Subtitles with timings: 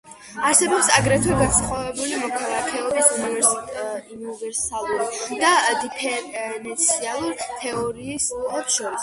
[0.49, 3.11] არსებობს აგრეთვე განსხვავებები მოქალაქეობის
[4.15, 5.05] უნივერსალურ
[5.45, 5.53] და
[5.85, 8.99] დიფერენციალურ თეორიებს შორის.